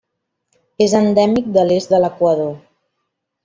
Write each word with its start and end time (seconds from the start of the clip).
És 0.85 0.95
endèmic 1.01 1.53
de 1.59 1.67
l'est 1.69 1.95
de 1.95 2.03
l'Equador. 2.03 2.53